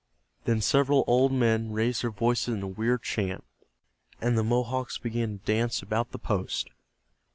Then 0.45 0.61
several 0.61 1.03
old 1.05 1.31
men 1.31 1.73
raised 1.73 2.01
their 2.01 2.09
voices 2.09 2.55
in 2.55 2.63
a 2.63 2.67
weird 2.67 3.03
chant, 3.03 3.43
and 4.19 4.35
the 4.35 4.43
Mohawks 4.43 4.97
began 4.97 5.37
to 5.37 5.45
dance 5.45 5.83
about 5.83 6.11
the 6.11 6.17
post. 6.17 6.71